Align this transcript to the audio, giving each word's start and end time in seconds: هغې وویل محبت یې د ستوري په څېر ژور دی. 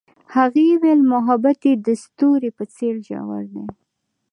هغې 0.35 0.63
وویل 0.71 1.01
محبت 1.13 1.59
یې 1.67 1.73
د 1.85 1.87
ستوري 2.03 2.49
په 2.57 2.63
څېر 2.75 2.95
ژور 3.07 3.43
دی. 3.53 3.65